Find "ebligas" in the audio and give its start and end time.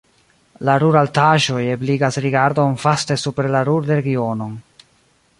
1.73-2.17